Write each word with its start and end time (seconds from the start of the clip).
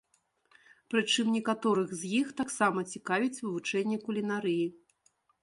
Прычым 0.93 1.25
некаторых 1.35 1.93
з 1.99 2.09
іх 2.21 2.31
таксама 2.41 2.85
цікавіць 2.95 3.41
вывучэнне 3.45 3.97
кулінарыі. 4.09 4.65